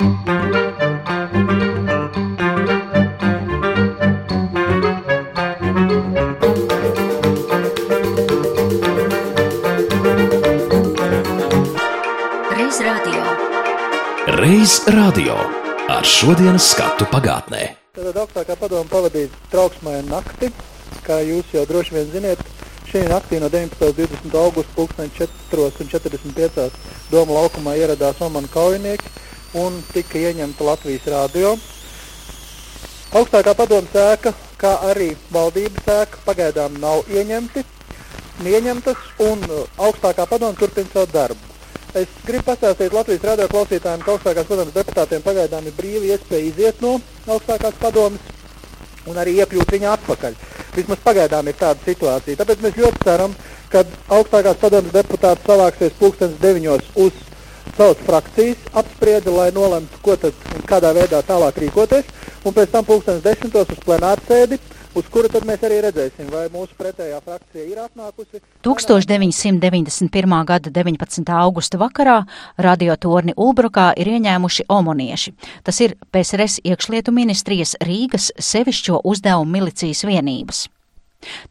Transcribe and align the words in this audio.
Reiz 0.00 0.08
radio. 14.86 15.36
Ar 15.88 16.04
šodienas 16.04 16.70
skatu 16.72 17.04
pagātnē. 17.12 17.76
Tad 17.92 18.16
augstākā 18.16 18.56
padoma 18.56 18.88
pavadīja 18.88 19.28
trauksmēnu 19.52 20.08
nakti, 20.08 20.48
kā 21.04 21.20
jūs 21.28 21.52
jau 21.52 21.68
droši 21.68 21.98
vien 21.98 22.08
ziniet. 22.08 22.40
Šī 22.88 23.04
naktī 23.04 23.36
no 23.36 23.52
19. 23.52 23.84
līdz 23.84 24.16
20. 24.16 24.32
augusta 24.40 24.72
pulksten 24.80 25.12
4.45. 25.20 26.70
Doma 27.12 27.42
laukumā 27.42 27.76
ieradās 27.76 28.24
Omana 28.24 28.48
kaujinieki 28.48 29.20
un 29.58 29.82
tika 29.92 30.18
ieņemta 30.18 30.64
Latvijas 30.64 31.06
radio. 31.10 31.54
Augstākā 33.10 33.54
padoma 33.58 33.90
sēka, 33.90 34.32
kā 34.60 34.76
arī 34.86 35.10
valdības 35.34 35.86
sēka, 35.86 36.20
pagaidām 36.26 36.76
nav 36.82 37.08
ieņemti, 37.10 37.64
ieņemtas 38.46 39.06
un 39.26 39.42
uh, 39.48 39.64
augstākā 39.82 40.26
padoma 40.30 40.54
turpina 40.58 40.92
savu 40.92 41.10
darbu. 41.12 41.48
Es 41.98 42.06
gribu 42.22 42.46
pastāstīt 42.52 42.94
Latvijas 42.94 43.24
radio 43.26 43.48
klausītājiem, 43.50 44.04
ka 44.06 44.12
augstākās 44.14 44.46
padomas 44.46 44.76
deputātiem 44.76 45.24
pagaidām 45.26 45.66
ir 45.66 45.74
brīva 45.74 46.12
iespēja 46.14 46.46
iziet 46.52 46.84
no 46.84 47.00
augstākās 47.26 47.74
padomas 47.82 48.36
un 49.10 49.18
arī 49.18 49.34
iekļūt 49.40 49.74
viņa 49.74 49.96
atpakaļ. 49.96 50.36
Vismaz 50.76 51.02
pagaidām 51.02 51.50
ir 51.50 51.58
tāda 51.58 51.82
situācija. 51.82 52.38
Tāpēc 52.38 52.62
mēs 52.62 52.78
ļoti 52.78 53.02
ceram, 53.08 53.34
ka 53.72 53.82
augstākās 54.14 54.62
padomas 54.62 54.94
deputāti 54.94 55.50
savāksies 55.50 55.98
pulkstens 55.98 56.38
deviņos 56.38 56.92
uz 57.02 57.18
savas 57.76 58.02
frakcijas 58.06 58.66
apspriedi, 58.82 59.30
lai 59.34 59.50
nolemtu, 59.54 60.00
ko 60.04 60.16
tad 60.20 60.36
kādā 60.68 60.92
veidā 60.96 61.22
tālāk 61.26 61.62
rīkoties, 61.64 62.10
un 62.44 62.56
pēc 62.56 62.74
tam 62.74 62.86
pulkstens 62.88 63.24
desmitos 63.24 63.72
uz 63.74 63.82
plenāru 63.84 64.24
sēdi, 64.28 64.58
uz 64.94 65.06
kuru 65.12 65.30
tad 65.30 65.46
mēs 65.48 65.62
arī 65.66 65.80
redzēsim, 65.84 66.30
vai 66.32 66.46
mūsu 66.52 66.74
pretējā 66.78 67.20
frakcija 67.24 67.66
ir 67.68 67.78
atnākusi. 67.84 68.40
1991. 68.66 70.34
gada 70.48 70.72
19. 70.80 71.30
augusta 71.36 71.80
vakarā 71.80 72.18
radiotorni 72.58 73.36
Ulbrokā 73.36 73.92
ir 74.00 74.12
ieņēmuši 74.16 74.66
omonieši. 74.68 75.36
Tas 75.66 75.80
ir 75.84 75.96
PSRS 76.10 76.64
iekšlietu 76.66 77.14
ministrijas 77.14 77.76
Rīgas 77.84 78.32
sevišķo 78.50 79.02
uzdevumu 79.04 79.58
milicijas 79.58 80.04
vienības. 80.08 80.68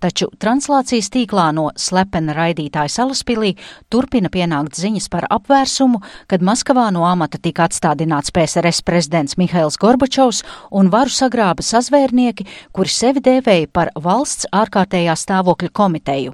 Taču 0.02 0.30
translācijas 0.42 1.12
tīklā 1.14 1.50
no 1.54 1.68
slepena 1.78 2.34
raidītāja 2.38 2.90
salaspilī 2.90 3.54
turpina 3.94 4.32
pienākt 4.34 4.80
ziņas 4.80 5.10
par 5.14 5.28
apvērsumu, 5.30 6.02
kad 6.32 6.46
Maskavā 6.46 6.88
no 6.96 7.06
amata 7.10 7.38
tika 7.42 7.68
atstādināts 7.70 8.34
PSRS 8.34 8.82
prezidents 8.86 9.38
Mihails 9.38 9.78
Gorbačovs 9.82 10.44
un 10.72 10.90
varu 10.94 11.14
sagrāba 11.14 11.66
sazvērnieki, 11.66 12.48
kuri 12.74 12.94
sevi 12.94 13.26
dēvēja 13.26 13.70
par 13.74 13.94
valsts 13.96 14.50
ārkārtējā 14.52 15.18
stāvokļa 15.20 15.74
komiteju. 15.74 16.34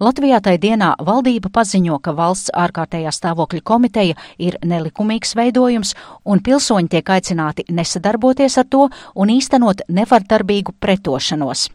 Latvijā 0.00 0.38
tai 0.42 0.56
dienā 0.62 0.92
valdība 1.02 1.50
paziņo, 1.54 1.98
ka 2.02 2.14
valsts 2.14 2.52
ārkārtējā 2.54 3.12
stāvokļa 3.14 3.62
komiteja 3.66 4.18
ir 4.38 4.58
nelikumīgs 4.62 5.34
veidojums, 5.38 5.94
un 6.24 6.42
pilsoņi 6.42 6.92
tiek 6.94 7.14
aicināti 7.16 7.66
nesadarboties 7.70 8.58
ar 8.62 8.70
to 8.70 8.86
un 9.14 9.34
īstenot 9.34 9.86
nevardarbīgu 9.88 10.76
pretošanos. 10.80 11.66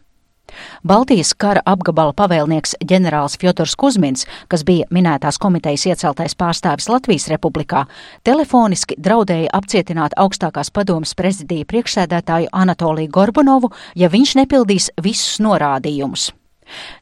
Baltijas 0.86 1.32
kara 1.38 1.62
apgabala 1.66 2.12
pavēlnieks 2.16 2.74
ģenerālis 2.88 3.38
Fjodors 3.40 3.76
Kuzmins, 3.78 4.26
kas 4.50 4.64
bija 4.66 4.88
minētās 4.92 5.38
komitejas 5.42 5.86
ieceltais 5.92 6.36
pārstāvis 6.38 6.90
Latvijas 6.92 7.28
republikā, 7.32 7.86
telefoniski 8.26 8.98
draudēja 8.98 9.52
apcietināt 9.56 10.16
augstākās 10.18 10.72
padomas 10.74 11.14
prezidija 11.18 11.68
priekšsēdētāju 11.70 12.52
Anatoliju 12.52 13.14
Gorbunovu, 13.14 13.72
ja 13.94 14.12
viņš 14.12 14.36
nepildīs 14.42 14.92
visus 15.02 15.40
norādījumus. 15.40 16.32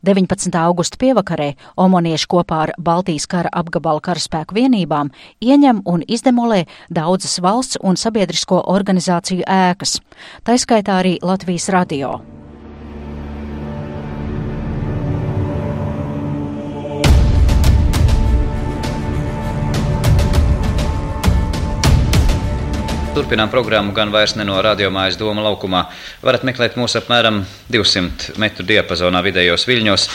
19. 0.02 0.56
augusta 0.56 0.98
pievakarē 0.98 1.53
omonieši 1.78 2.28
kopā 2.32 2.62
ar 2.65 2.72
Baltijas 2.81 3.28
kara 3.31 3.53
apgabala 3.53 4.03
karaspēku 4.03 4.56
vienībām 4.56 5.12
ieņem 5.44 5.84
un 5.86 6.03
izdemolē 6.09 6.65
daudzas 6.91 7.38
valsts 7.44 7.78
un 7.84 8.00
sabiedrisko 8.00 8.65
organizāciju 8.66 9.47
ēkas, 9.47 10.00
taiskaitā 10.48 11.00
arī 11.04 11.16
Latvijas 11.22 11.70
radio. 11.70 12.40
Turpinām 23.20 23.50
programmu 23.53 23.92
gan 23.92 24.08
vairs 24.08 24.32
ne 24.38 24.47
no 24.48 24.54
radiomājas 24.64 25.19
Doma 25.20 25.42
laukumā. 25.44 25.82
Varat 26.25 26.41
meklēt 26.48 26.78
mūs 26.81 26.94
apmēram 26.97 27.42
200 27.69 28.38
metru 28.41 28.64
diapazonā 28.64 29.20
vidējos 29.26 29.66
viļņos, 29.69 30.06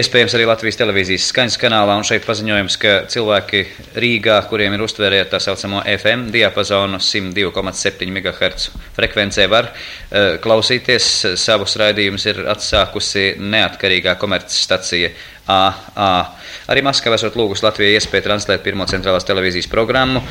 iespējams 0.00 0.36
arī 0.38 0.46
Latvijas 0.48 0.80
televīzijas 0.80 1.26
skaņas 1.28 1.58
kanālā, 1.60 1.98
un 2.00 2.08
šeit 2.08 2.24
paziņojums, 2.24 2.78
ka 2.80 2.94
cilvēki 3.12 3.60
Rīgā, 4.00 4.38
kuriem 4.48 4.78
ir 4.78 4.86
uztvērēta 4.86 5.34
tā 5.34 5.42
saucamo 5.44 5.82
FM 5.92 6.32
diapazonu 6.32 7.02
102,7 7.04 8.08
MHz 8.08 8.70
frekvencē, 8.96 9.44
var 9.52 9.68
uh, 9.68 10.40
klausīties. 10.40 11.10
Savus 11.44 11.76
raidījumus 11.84 12.24
ir 12.32 12.46
atsākusi 12.48 13.34
neatkarīgā 13.44 14.16
komercstacija. 14.24 15.12
Arī 15.44 16.80
Maskavā 16.84 17.18
esot 17.18 17.34
lūgus 17.36 17.60
Latvijai 17.64 17.98
iespēju 17.98 18.24
translēt 18.24 18.62
pirmo 18.64 18.86
centrālās 18.88 19.26
televīzijas 19.28 19.68
programmu. 19.68 20.22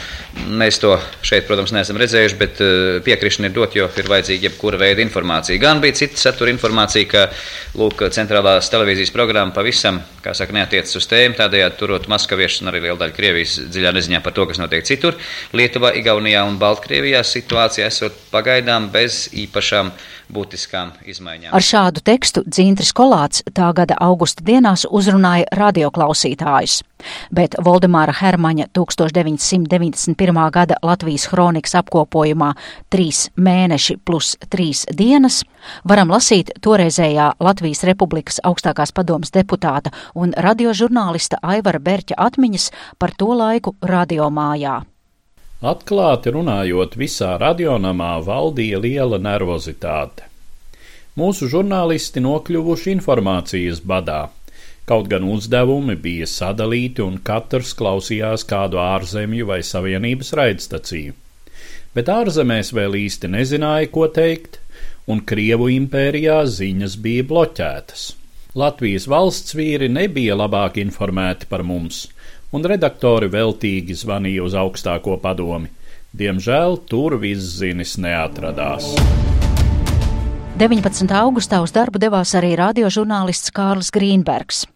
Mēs 0.57 0.79
to 0.81 0.96
šeit, 1.22 1.46
protams, 1.46 1.74
neesam 1.75 2.00
redzējuši, 2.01 2.38
bet 2.40 2.62
eh, 2.63 2.97
piekrišana 3.06 3.50
ir 3.50 3.53
dot, 3.53 3.78
jo 3.78 3.85
ir 3.85 4.09
vajadzīga 4.09 4.50
jebkura 4.50 4.79
veida 4.81 5.03
informācija. 5.06 5.62
Gan 5.62 5.84
bija 5.84 6.00
cita 6.02 6.18
satura 6.18 6.50
informācija, 6.53 7.09
ka 7.12 7.28
lūk, 7.78 8.02
centrālās 8.16 8.72
televīzijas 8.73 9.13
programma 9.13 9.53
pavisam, 9.53 10.02
kā 10.25 10.34
saka, 10.38 10.56
neatiecas 10.57 10.97
uz 10.97 11.07
tēmu, 11.12 11.38
tādējādi 11.38 11.78
turot 11.78 12.09
maskaviešus 12.09 12.66
un 12.66 12.73
arī 12.73 12.81
liela 12.88 12.97
daļa 13.03 13.18
Krievijas 13.18 13.59
dziļā 13.69 13.94
neziņā 13.94 14.23
par 14.25 14.34
to, 14.34 14.47
kas 14.50 14.62
notiek 14.62 14.90
citur. 14.90 15.19
Lietuvā, 15.53 15.94
Igaunijā 16.00 16.41
un 16.50 16.57
Baltkrievijā 16.62 17.22
situācija 17.28 17.91
esot 17.91 18.18
pagaidām 18.34 18.90
bez 18.94 19.28
īpašām 19.46 19.94
būtiskām 20.33 20.94
izmaiņām. 21.05 21.53
Ar 21.53 21.63
šādu 21.63 22.03
tekstu 22.05 22.44
Dzintris 22.47 22.94
Kolāts 22.95 23.44
tā 23.53 23.69
gada 23.75 23.97
augusta 24.01 24.44
dienās 24.45 24.85
uzrunāja 24.89 25.47
radioklausītājus. 25.57 26.81
Bet 27.35 27.57
Voldemāra 27.59 28.13
Hermaņa 28.16 28.69
1991. 28.75 30.39
gada 30.55 30.77
Latvijas 30.83 31.27
kronikas 31.27 31.75
apkopojumā 31.81 32.53
Trīs 32.93 33.25
mēneši 33.35 33.97
plus 34.05 34.35
trīs 34.49 34.85
dienas 34.91 35.41
varam 35.88 36.13
lasīt 36.13 36.53
toreizējā 36.63 37.33
Latvijas 37.43 37.83
Republikas 37.89 38.39
augstākās 38.43 38.95
padomas 38.95 39.33
deputāta 39.35 39.93
un 40.16 40.33
radiožurnālista 40.38 41.41
Aivara 41.43 41.79
Berķa 41.83 42.19
atmiņas 42.29 42.72
par 42.99 43.16
to 43.17 43.33
laiku 43.35 43.75
radiomājā. 43.81 44.81
Atklāti 45.63 46.31
runājot, 46.35 46.97
visā 47.00 47.38
radionamā 47.40 48.18
valdīja 48.28 48.81
liela 48.84 49.16
nervozitāte. 49.16 50.25
Mūsu 51.16 51.47
žurnālisti 51.47 52.19
nokļuvuši 52.25 52.90
informācijas 52.97 53.79
badā. 53.91 54.25
Kaut 54.84 55.07
gan 55.07 55.23
uzdevumi 55.23 55.96
bija 55.96 56.28
sadalīti 56.28 57.06
un 57.06 57.16
katrs 57.29 57.72
klausījās 57.79 58.44
kādu 58.50 58.81
ārzemju 58.84 59.47
vai 59.53 59.62
savienības 59.63 60.34
raidstaciju. 60.41 61.16
Bet 61.96 62.12
ārzemēs 62.12 62.73
vēl 62.75 63.00
īsti 63.06 63.31
nezināja, 63.31 63.88
ko 63.96 64.09
teikt, 64.12 64.59
un 65.07 65.23
Krievu 65.23 65.69
impērijā 65.72 66.41
ziņas 66.57 67.00
bija 67.07 67.29
bloķētas. 67.31 68.09
Latvijas 68.59 69.07
valsts 69.07 69.56
vīri 69.56 69.88
nebija 69.88 70.35
labāk 70.35 70.75
informēti 70.84 71.47
par 71.47 71.63
mums, 71.63 72.09
un 72.53 72.66
redaktori 72.69 73.30
veltīgi 73.34 73.96
zvanīja 73.97 74.46
uz 74.46 74.58
augstāko 74.58 75.18
padomi. 75.22 75.72
Diemžēl 76.14 76.78
tur 76.90 77.18
viss 77.18 77.58
zinis 77.58 77.97
neatradās. 77.97 78.94
19. 80.61 81.09
augustā 81.17 81.64
uz 81.66 81.73
darbu 81.73 81.97
devās 81.97 82.35
arī 82.38 82.53
radiožurnālists 82.59 83.50
Kārlis 83.55 83.90
Grīnbergs. 83.96 84.67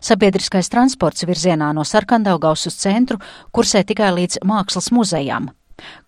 Sabiedriskais 0.00 0.72
transports 0.72 1.26
virzienā 1.28 1.68
no 1.76 1.84
Sarkandaugaus 1.84 2.64
uz 2.70 2.78
centru 2.80 3.20
kursē 3.52 3.84
tikai 3.84 4.08
līdz 4.16 4.40
mākslas 4.48 4.88
muzejam. 4.96 5.50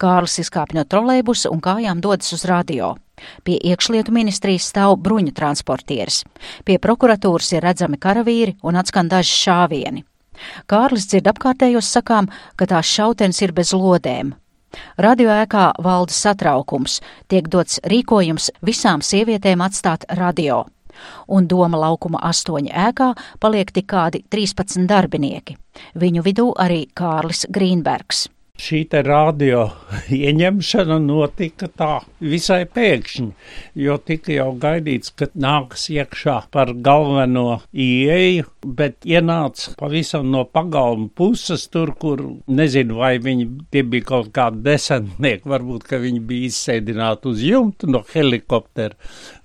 Kārlis 0.00 0.40
izkāpj 0.42 0.78
no 0.78 0.86
trolejbusa 0.88 1.52
un 1.52 1.60
kājām 1.62 2.00
dodas 2.00 2.32
uz 2.32 2.46
radio. 2.48 2.94
Pie 3.44 3.58
iekšlietu 3.70 4.14
ministrijas 4.16 4.70
stāv 4.72 4.96
bruņu 5.04 5.36
transportieris. 5.36 6.24
Pie 6.64 6.80
prokuratūras 6.80 7.52
ir 7.52 7.66
redzami 7.68 8.00
karavīri 8.00 8.56
un 8.64 8.80
atskan 8.80 9.12
daži 9.12 9.36
šāvieni. 9.44 10.06
Kārlis 10.70 11.08
dzird 11.10 11.30
apkārtējos 11.32 11.90
sakām, 11.96 12.30
ka 12.56 12.68
tās 12.70 12.86
šautenes 12.86 13.42
ir 13.42 13.52
bez 13.56 13.74
lodēm. 13.76 14.34
Radio 15.02 15.32
ēkā 15.34 15.70
valda 15.82 16.14
satraukums, 16.14 17.00
tiek 17.28 17.48
dots 17.50 17.80
rīkojums 17.90 18.50
visām 18.66 19.02
sievietēm 19.02 19.62
atstāt 19.66 20.06
radio. 20.18 20.64
Un 21.32 21.46
doma 21.48 21.78
laukuma 21.80 22.20
astoņa 22.30 22.74
ēkā 22.88 23.12
paliek 23.40 23.70
tik 23.72 23.88
kādi 23.90 24.22
13 24.30 24.86
darbinieki. 24.90 25.56
Viņu 25.98 26.26
vidū 26.26 26.50
arī 26.58 26.84
Kārlis 26.94 27.46
Grīnbergs. 27.48 28.28
šī 28.60 28.78
te 28.92 29.00
radio 29.02 29.62
ieņemšana 30.28 30.98
notika 31.00 31.68
tā 31.80 31.92
visai 32.20 32.66
pēkšņi, 32.68 33.30
jo 33.84 33.96
tika 33.96 34.34
jau 34.34 34.50
gaidīts, 34.64 35.14
ka 35.16 35.30
nāks 35.34 35.88
iekšā 35.94 36.36
par 36.52 36.74
galveno 36.74 37.62
ieeju, 37.72 38.44
bet 38.65 39.05
ienāca 39.07 39.73
pavisam 39.79 40.27
no 40.31 40.43
pagalma 40.45 41.07
puses 41.15 41.67
tur, 41.71 41.93
kur 41.99 42.21
nezinu, 42.47 42.99
vai 43.01 43.15
viņi 43.23 43.47
tie 43.73 43.83
bija 43.87 44.09
kaut 44.11 44.31
kādi 44.35 44.63
desantnieki, 44.65 45.47
varbūt, 45.51 45.85
ka 45.89 45.99
viņi 46.01 46.21
bija 46.29 46.49
izsēdināti 46.49 47.31
uz 47.31 47.43
jumtu 47.45 47.89
no 47.91 48.03
helikoptera, 48.13 48.97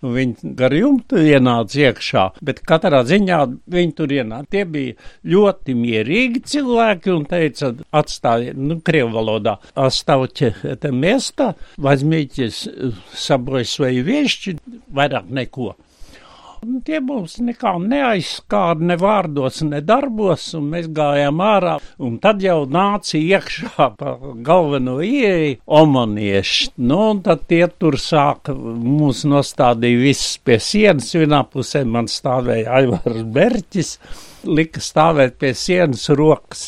un 0.03 0.17
viņi 0.17 0.55
gar 0.59 0.75
jumtu 0.77 1.21
ienāca 1.21 1.83
iekšā, 1.87 2.27
bet 2.47 2.63
katrā 2.67 3.03
ziņā 3.09 3.41
viņi 3.71 3.97
tur 3.99 4.17
ienāca. 4.17 4.51
Tie 4.51 4.65
bija 4.67 4.97
ļoti 5.31 5.77
mierīgi 5.79 6.45
cilvēki 6.55 7.15
un 7.15 7.27
teica, 7.31 7.75
atstājiet, 7.97 8.59
nu, 8.59 8.81
krievu 8.85 9.15
valodā, 9.19 9.59
оставьте 9.75 10.55
это 10.63 10.91
место, 10.93 11.57
возьмите 11.77 12.51
с 12.51 12.69
собой 13.15 13.65
свои 13.65 14.01
вещи, 14.01 14.59
vairāk 14.89 15.31
neko. 15.31 15.77
Tie 16.86 17.00
mums 17.04 17.38
nekā 17.44 17.76
neaizskāra 17.82 18.88
ne 18.90 18.98
vārdos, 19.00 19.62
ne 19.68 19.82
darbos, 19.86 20.48
un 20.58 20.70
mēs 20.74 20.88
gājām 20.96 21.42
ārā. 21.44 21.76
Un 22.02 22.18
tad 22.24 22.44
jau 22.44 22.64
nāca 22.70 23.18
iekšā 23.20 23.90
pa 24.00 24.16
galveno 24.46 24.98
ieeju 25.06 25.58
omanieši. 25.80 26.72
Nu, 26.78 27.02
un 27.14 27.24
tad 27.26 27.46
tie 27.50 27.66
tur 27.68 28.00
sāka 28.02 28.56
mūs 28.56 29.26
nostādīja 29.30 30.04
visus 30.06 30.38
pie 30.46 30.60
sienas. 30.62 31.12
Vienā 31.16 31.44
pusē 31.52 31.86
man 31.88 32.10
stāvēja 32.12 32.80
Aivars 32.80 33.28
Berķis 33.36 33.98
lika 34.48 34.82
stāvēt 34.84 35.38
pie 35.42 35.52
sienas, 35.58 36.06
rokas 36.16 36.64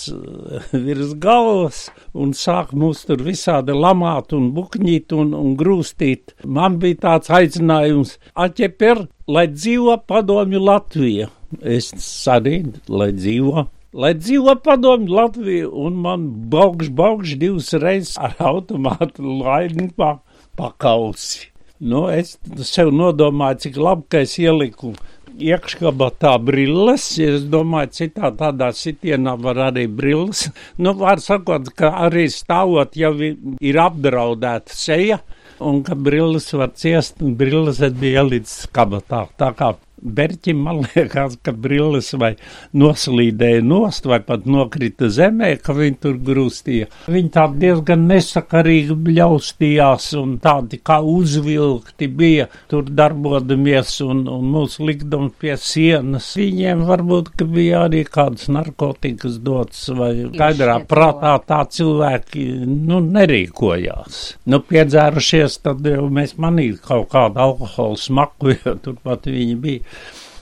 virs 0.72 1.14
galvas 1.22 1.88
un 2.18 2.34
sāk 2.38 2.74
mūs 2.78 3.06
tur 3.08 3.22
visādi 3.26 3.76
lamāt 3.76 4.34
un 4.38 4.52
bukņīt 4.56 5.14
un, 5.18 5.34
un 5.38 5.56
grūstīt. 5.60 6.36
Man 6.46 6.78
bija 6.82 7.02
tāds 7.06 7.32
aicinājums, 7.34 8.18
atķeper, 8.36 9.06
lai 9.28 9.48
dzīvo 9.54 9.98
padomju 10.10 10.62
Latvija. 10.64 11.32
Es 11.62 11.92
arī, 12.28 12.62
lai 12.92 13.12
dzīvo. 13.16 13.68
Lai 13.98 14.14
dzīvo 14.18 14.58
padomju 14.64 15.14
Latviju, 15.20 15.70
un 15.88 16.02
man 16.04 16.26
baugš, 16.52 16.90
baugš 16.94 17.38
divas 17.40 17.72
reizes 17.80 18.18
ar 18.20 18.36
automātu 18.52 19.24
laidni 19.42 19.90
pa, 19.96 20.18
pakausi. 20.60 21.48
Nu, 21.78 22.08
es 22.10 22.36
sev 22.66 22.90
nodomāju, 22.90 23.62
cik 23.68 23.76
labi, 23.78 24.08
ka 24.10 24.24
es 24.26 24.34
ieliku 24.42 24.96
iekškabatā 25.40 26.34
brilles. 26.44 27.06
Es 27.22 27.46
domāju, 27.52 27.94
citā 28.02 28.32
tādā 28.38 28.72
sitienā 28.76 29.38
var 29.42 29.62
arī 29.70 29.88
brilles. 29.88 30.48
Nu, 30.78 30.94
var 30.98 31.22
sakot, 31.24 31.72
ka 31.78 31.94
arī 32.08 32.28
stāvot 32.34 32.98
jau 32.98 33.14
ir 33.22 33.82
apdraudēta 33.82 34.76
seja. 34.76 35.22
Un 35.64 35.82
ka 35.86 35.96
brilles 35.98 36.52
var 36.54 36.76
ciest, 36.78 37.18
un 37.26 37.34
brilles 37.38 37.82
bija 37.98 38.22
ielicis 38.22 38.68
kabatā. 38.74 39.26
Tā 39.40 39.50
kā 39.58 39.74
Berķim 39.98 40.60
man 40.62 40.84
liekas, 40.86 41.40
ka 41.42 41.52
brilles 41.58 42.12
vai 42.22 42.36
noslīdēja 42.78 43.64
nost, 43.66 44.06
vai 44.06 44.20
pat 44.26 44.46
nokrita 44.46 45.10
zemē, 45.14 45.56
ka 45.64 45.74
viņi 45.78 45.98
tur 46.04 46.20
grūstīja. 46.28 46.90
Viņi 47.10 47.32
tā 47.34 47.48
diezgan 47.58 48.06
nesakarīgi 48.12 48.98
bļaustījās 49.08 50.12
un 50.22 50.36
tādi 50.44 50.78
kā 50.78 51.00
uzvilkti 51.02 52.10
bija 52.14 52.46
tur 52.70 52.86
darbodamies 52.86 53.96
un, 54.06 54.26
un 54.30 54.46
mūs 54.54 54.78
likdam 54.84 55.32
pie 55.34 55.56
sienas. 55.58 56.30
Viņiem 56.38 56.86
varbūt, 56.88 57.34
ka 57.40 57.50
bija 57.50 57.88
arī 57.88 58.04
kādas 58.06 58.48
narkotikas 58.54 59.40
dots 59.42 59.88
vai 59.98 60.12
skaidrā 60.28 60.78
prātā 60.88 61.34
tā 61.48 61.64
cilvēki, 61.74 62.46
nu, 62.68 63.02
nerīkojās. 63.02 64.22
Nu, 64.46 64.62
piedzērušies, 64.62 65.58
tad 65.66 65.86
jau 65.90 66.06
mēs 66.14 66.38
manītu 66.38 66.84
kaut 66.86 67.10
kādu 67.16 67.42
alkoholu 67.48 67.98
smaku, 68.00 68.54
jo 68.60 68.78
turpat 68.84 69.26
viņi 69.32 69.58
bija. 69.64 69.87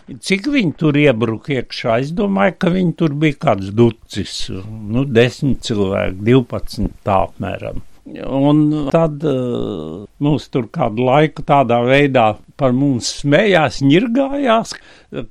Cik 0.06 0.52
viņi 0.54 0.76
tur 0.78 0.98
iebruka 1.02 1.56
iekšā? 1.56 1.98
Es 2.04 2.12
domāju, 2.14 2.54
ka 2.62 2.70
viņi 2.74 2.94
tur 3.00 3.16
bija 3.18 3.40
kāds 3.48 3.72
ducis, 3.74 4.36
nu, 4.54 5.02
desmit 5.10 5.66
cilvēki, 5.66 6.22
divpadsmit 6.28 6.94
tā 7.08 7.24
apmēram. 7.26 7.82
Un 8.06 8.90
tad 8.94 9.24
uh, 9.26 10.04
mums 10.22 10.50
tur 10.54 10.68
kādu 10.70 11.08
laiku 11.08 11.42
tādā 11.46 11.80
veidā 11.88 12.36
par 12.60 12.76
mums 12.76 13.10
smējās, 13.22 13.82
ņirgājās, 13.84 14.74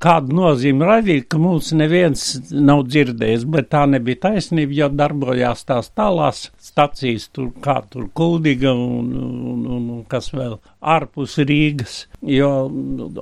kādu 0.02 0.36
nozīmi 0.36 0.86
radīja, 0.86 1.24
ka 1.28 1.40
mums 1.40 1.70
neviens 1.76 2.24
nav 2.52 2.84
dzirdējis, 2.88 3.46
bet 3.54 3.70
tā 3.72 3.84
nebija 3.90 4.24
taisnība, 4.26 4.76
jo 4.76 4.88
darbojās 4.92 5.64
tās 5.68 5.90
tālās 5.96 6.48
stacijas, 6.60 7.28
tur 7.34 7.50
kā 7.64 7.78
tur 7.90 8.10
kuldīga 8.16 8.74
un, 8.76 9.12
un, 9.16 9.64
un, 9.76 9.88
un 9.96 10.04
kas 10.10 10.30
vēl 10.34 10.58
ārpus 10.84 11.38
Rīgas, 11.48 11.96
jo 12.28 12.50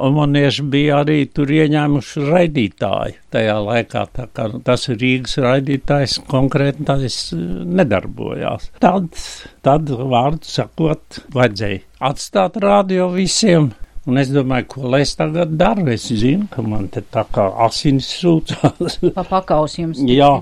omanieši 0.09 0.67
bija 0.73 1.03
arī 1.05 1.21
tur 1.31 1.51
ieņēmuši 1.55 2.27
raidītāju 2.27 3.19
tajā 3.33 3.59
laikā, 3.69 4.07
tā 4.17 4.29
kā 4.35 4.49
tas 4.67 4.89
Rīgas 4.91 5.39
raidītājs 5.43 6.19
konkrēti 6.31 6.87
tas 6.91 7.21
nedarbojās. 7.33 8.73
Tad, 8.83 9.09
tad 9.65 9.91
vārdu 9.91 10.49
sakot, 10.49 11.23
vajadzēja 11.35 11.83
atstāt 12.03 12.59
radio 12.63 13.09
visiem. 13.15 13.73
Un 14.11 14.19
es 14.19 14.33
domāju, 14.35 14.67
ko 14.73 14.89
lai 14.91 15.05
es 15.05 15.13
tagad 15.15 15.53
daru. 15.55 15.87
Es 15.93 16.09
zinu, 16.11 16.49
ka 16.51 16.65
man 16.67 16.89
te 16.91 17.05
tā 17.15 17.23
kā 17.31 17.45
asinis 17.67 18.09
sūcās. 18.19 18.99
Pa 19.15 19.23
pakaus 19.29 19.77
jums. 19.79 20.01
Jā, 20.21 20.33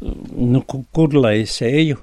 nu, 0.00 0.62
kur, 0.64 0.86
kur 0.96 1.16
lai 1.18 1.42
es 1.42 1.58
eju? 1.66 1.98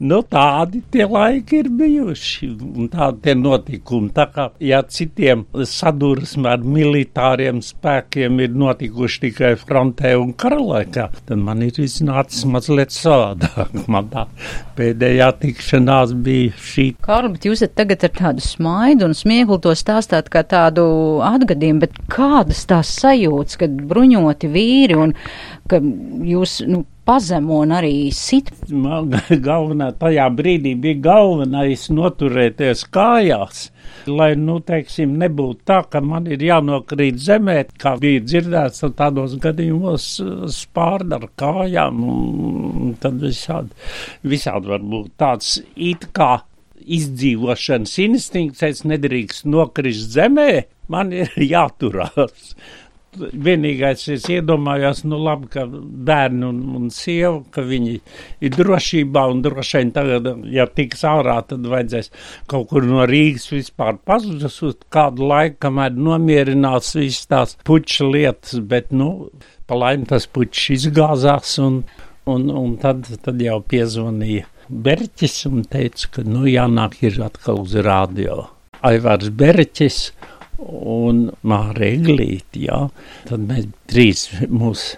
Nu, 0.00 0.20
tādi 0.26 0.82
tie 0.92 1.06
laiki 1.08 1.60
ir 1.62 1.70
bijuši, 1.78 2.50
un 2.82 2.90
tādi 2.92 3.34
notikumi. 3.38 4.10
Tā 4.16 4.26
kā, 4.32 4.48
ja 4.62 4.82
citiem 4.82 5.44
sadursme 5.66 6.50
ar 6.52 6.64
militāriem 6.64 7.62
spēkiem 7.64 8.40
ir 8.44 8.56
notikuši 8.56 9.22
tikai 9.26 9.52
frontē 9.60 10.14
un 10.20 10.32
karalaikā, 10.38 11.08
tad 11.28 11.42
man 11.42 11.64
ir 11.66 11.80
iznācis 11.84 12.46
mazliet 12.50 12.94
savādāk. 12.94 13.74
Man 13.92 14.08
tā 14.10 14.24
pēdējā 14.76 15.28
tikšanās 15.40 16.12
bija 16.26 16.54
šī. 16.58 16.86
Kārli, 17.04 17.32
bet 17.36 17.46
jūs 17.46 17.62
tagad 17.76 18.02
ar 18.08 18.12
tādu 18.16 18.44
smaidu 18.44 19.06
un 19.06 19.14
smieklu 19.16 19.60
to 19.62 19.74
stāstāt 19.78 20.30
kā 20.32 20.42
tādu 20.48 20.86
atgadījumu, 21.24 21.84
bet 21.84 22.00
kādas 22.12 22.64
tās 22.68 22.90
sajūtas, 23.00 23.60
kad 23.62 23.78
bruņoti 23.90 24.50
vīri 24.52 24.98
un 24.98 25.14
ka 25.70 25.80
jūs, 25.80 26.58
nu, 26.68 26.84
pazemo 27.06 27.60
un 27.62 27.72
arī 27.76 28.10
sit. 28.14 28.50
Man 28.70 29.14
galvenā 29.48 29.92
tajā 30.00 30.26
brīdī 30.36 30.74
bija 30.82 31.00
galvenais 31.06 31.86
noturēties 31.94 32.84
kājās, 32.94 33.68
lai, 34.10 34.32
nu, 34.40 34.58
teiksim, 34.66 35.14
nebūtu 35.20 35.66
tā, 35.70 35.80
ka 35.90 36.02
man 36.04 36.26
ir 36.30 36.42
jānokrīt 36.46 37.20
zemē, 37.22 37.58
kā 37.80 37.94
bija 38.02 38.24
dzirdēts 38.24 38.84
tādos 38.98 39.36
gadījumos 39.42 40.08
spārda 40.56 41.20
ar 41.20 41.28
kājām, 41.38 42.02
un 42.10 42.96
tad 43.02 43.22
visādi, 43.22 43.74
visādi 44.26 44.74
var 44.74 44.84
būt 44.84 45.14
tāds 45.22 45.56
it 45.74 46.08
kā 46.16 46.34
izdzīvošanas 46.86 47.94
instinkts, 48.04 48.62
es 48.66 48.84
nedrīkst 48.86 49.46
nokrist 49.48 50.12
zemē, 50.14 50.66
man 50.92 51.14
ir 51.14 51.32
jāturās 51.54 52.52
vienīgais 53.16 54.06
es 54.14 54.26
iedomājos, 54.32 55.02
nu 55.08 55.18
labi, 55.22 55.48
ka 55.52 55.66
bērni 55.66 56.46
un, 56.48 56.62
un 56.78 56.88
sieva, 56.94 57.40
ka 57.54 57.64
viņi 57.66 57.98
ir 58.44 58.56
drošībā 58.56 59.26
un 59.32 59.42
droši 59.44 59.82
vien 59.82 59.92
tagad, 59.96 60.30
ja 60.52 60.66
tiks 60.70 61.04
ārā, 61.08 61.38
tad 61.48 61.66
vajadzēs 61.70 62.12
kaut 62.50 62.68
kur 62.72 62.86
no 62.88 63.06
Rīgas 63.08 63.48
vispār 63.52 64.00
pazudus 64.06 64.58
uz 64.66 64.76
kādu 64.92 65.28
laiku, 65.30 65.60
kamēr 65.66 65.96
nomierinās 65.96 66.94
visas 66.98 67.30
tās 67.30 67.56
puča 67.66 68.08
lietas, 68.08 68.58
bet, 68.60 68.92
nu, 68.92 69.30
pa 69.66 69.78
laimi 69.78 70.08
tas 70.10 70.28
pučs 70.30 70.68
izgāzās 70.76 71.56
un, 71.62 71.82
un, 72.30 72.50
un 72.50 72.76
tad, 72.82 73.08
tad 73.24 73.42
jau 73.42 73.60
piezvanīja 73.62 74.50
Berķis 74.66 75.44
un 75.46 75.62
teica, 75.70 76.08
ka, 76.10 76.22
nu, 76.26 76.42
jānāk 76.50 76.96
ir 77.06 77.20
atkal 77.22 77.60
uz 77.62 77.76
radio. 77.86 78.48
Aivārs 78.86 79.30
Berķis 79.30 80.00
un 80.58 81.26
Māra 81.46 81.88
Eglīti, 81.88 82.66
jā. 82.68 82.86
Tad 83.28 83.44
mēs 83.48 83.68
trīs 83.90 84.28
mūs 84.48 84.94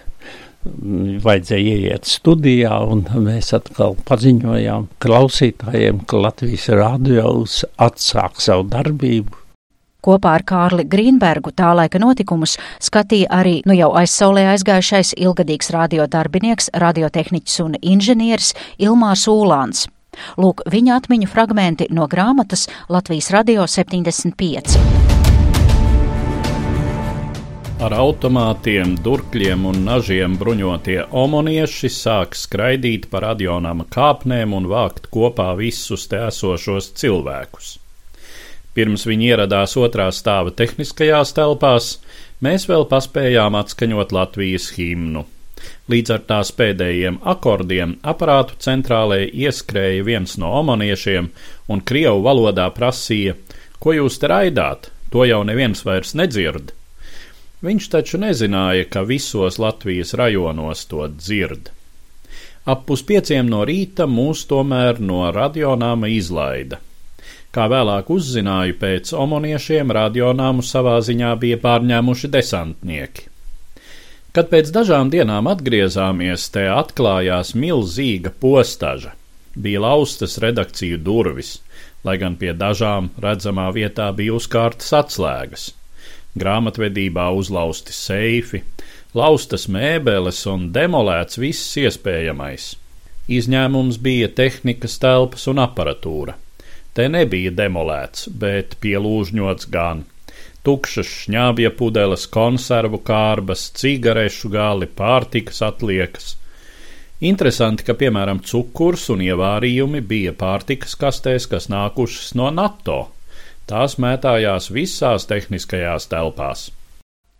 vajadzēja 1.23 1.75
ieiet 1.79 2.07
studijā, 2.09 2.73
un 2.91 3.05
mēs 3.23 3.53
atkal 3.55 3.95
paziņojām 4.07 4.89
klausītājiem, 5.03 6.03
ka 6.05 6.23
Latvijas 6.25 6.67
radios 6.75 7.61
atsāk 7.79 8.41
savu 8.43 8.67
darbību. 8.71 9.37
Kopā 9.99 10.37
ar 10.37 10.45
Kārli 10.47 10.85
Grīnbergu 10.87 11.51
tā 11.51 11.73
laika 11.75 11.99
notikumus 11.99 12.55
skatīja 12.79 13.27
arī 13.35 13.57
nu 13.67 13.75
jau 13.75 13.91
aizsaulē 13.99 14.45
aizgājušais 14.53 15.11
ilgadīgs 15.19 15.73
radiodarbinieks, 15.75 16.71
radiotehniķis 16.79 17.59
un 17.65 17.75
inženieris 17.81 18.53
Ilmārs 18.79 19.27
Ūlāns. 19.31 19.87
Lūk, 20.39 20.63
viņa 20.71 20.99
atmiņu 21.01 21.29
fragmenti 21.31 21.89
no 21.91 22.07
grāmatas 22.11 22.67
Latvijas 22.89 23.31
radio 23.35 23.67
75. 23.67 25.18
Ar 27.79 27.93
automātiem, 27.95 28.97
durkļiem 28.99 29.61
un 29.69 29.77
nažiem 29.85 30.33
bruņotie 30.35 30.97
omonieši 31.15 31.87
sāk 31.95 32.33
skraidīt 32.35 33.05
pa 33.07 33.21
radionāma 33.23 33.85
kāpnēm 33.87 34.51
un 34.57 34.65
vākt 34.67 35.05
kopā 35.13 35.53
visus 35.55 36.03
te 36.11 36.17
esošos 36.25 36.89
cilvēkus. 36.99 37.69
Pirms 38.75 39.05
viņi 39.07 39.29
ieradās 39.31 39.77
otrā 39.79 40.09
stāva 40.11 40.51
tehniskajās 40.59 41.31
telpās, 41.37 41.87
mēs 42.43 42.67
vēl 42.67 42.83
paspējām 42.91 43.55
atskaņot 43.61 44.11
Latvijas 44.11 44.73
himnu. 44.75 45.23
Līdz 45.87 46.15
ar 46.17 46.25
tās 46.33 46.51
pēdējiem 46.59 47.21
akordiem 47.35 47.93
aparātu 48.03 48.59
centrālē 48.59 49.21
ieskrēja 49.23 50.03
viens 50.09 50.35
no 50.35 50.51
omaniešiem 50.59 51.31
un 51.71 51.85
krievu 51.93 52.27
valodā 52.27 52.67
prasīja: 52.75 53.37
Ko 53.79 53.95
jūs 53.95 54.19
te 54.19 54.27
raidāt? 54.35 54.91
To 55.15 55.23
jau 55.23 55.39
neviens 55.47 55.85
vairs 55.87 56.11
nedzird. 56.19 56.75
Viņš 57.65 57.87
taču 57.91 58.19
nezināja, 58.21 58.85
ka 58.87 59.03
visos 59.03 59.57
Latvijas 59.59 60.13
rajonos 60.15 60.85
to 60.87 61.07
dzird. 61.11 61.71
Ap 62.69 62.85
puspieciem 62.87 63.49
no 63.51 63.65
rīta 63.67 64.05
mūs 64.07 64.45
tomēr 64.47 65.01
no 65.03 65.25
radionāma 65.35 66.07
izlaida. 66.13 66.79
Kā 67.51 67.65
vēlāk 67.71 68.11
uzzināju, 68.13 68.75
pēc 68.79 69.11
omoniešiem 69.23 69.91
radionāmu 69.97 70.63
savā 70.63 70.99
ziņā 71.03 71.33
bija 71.41 71.57
pārņēmuši 71.63 72.29
desantnieki. 72.35 73.25
Kad 74.31 74.51
pēc 74.51 74.69
dažām 74.71 75.09
dienām 75.09 75.49
atgriezāmies, 75.49 76.45
te 76.53 76.67
atklājās 76.69 77.55
milzīga 77.57 78.31
postaža. 78.43 79.15
Bija 79.57 79.81
laustas 79.87 80.37
redakciju 80.39 81.01
durvis, 81.01 81.57
lai 82.05 82.15
gan 82.21 82.37
pie 82.39 82.53
dažām 82.53 83.09
redzamā 83.19 83.67
vietā 83.75 84.11
bija 84.15 84.37
uzkārtas 84.37 84.93
atslēgas. 85.01 85.71
Grāmatvedībā 86.37 87.29
uzlausti 87.33 87.95
seifi, 87.95 88.61
laustas 89.17 89.65
mēbeles 89.71 90.43
un 90.51 90.69
demolēts 90.75 91.39
viss 91.41 91.73
iespējamais. 91.81 92.75
Izņēmums 93.29 93.97
bija 94.01 94.29
tehnikas 94.37 94.99
telpas 95.01 95.47
un 95.49 95.61
aparatūra. 95.63 96.35
Te 96.93 97.07
nebija 97.09 97.51
demolēts, 97.53 98.29
bet 98.29 98.77
pielūžņots 98.83 99.69
gan 99.73 100.05
tukšas 100.65 101.09
šņābja 101.23 101.71
pudeles, 101.77 102.25
konservu 102.29 102.99
kārbas, 103.05 103.69
cigarešu 103.79 104.51
gali, 104.53 104.89
pārtikas 104.89 105.63
atliekas. 105.65 106.35
Interesanti, 107.19 107.83
ka 107.83 107.95
piemēram 107.99 108.41
cukurs 108.47 109.09
un 109.13 109.23
ievārījumi 109.25 110.01
bija 110.07 110.33
pārtikas 110.39 110.95
kastēs, 110.99 111.49
kas 111.51 111.67
nākušas 111.71 112.35
no 112.39 112.51
NATO. 112.53 112.99
Tās 113.69 113.99
mētājās 114.01 114.71
visās 114.73 115.27
tehniskajās 115.29 116.07
telpās. 116.09 116.69